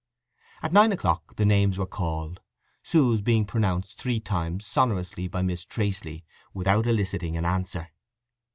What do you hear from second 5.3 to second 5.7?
Miss